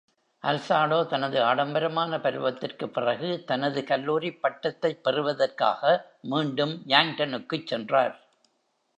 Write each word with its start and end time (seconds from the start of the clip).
அல்சாடோ 0.43 1.05
தனது 1.05 1.43
ஆடம்பரமான 1.43 2.17
பருவத்திற்குப் 2.17 2.93
பிறகு 2.93 3.43
தனது 3.43 3.83
கல்லூரிப் 3.83 4.39
பட்டத்தைப் 4.41 5.03
பெறுவதற்காக 5.03 5.81
மீண்டும் 6.21 6.83
யாங்க்டனுக்குச் 6.87 7.67
சென்றார். 7.67 8.15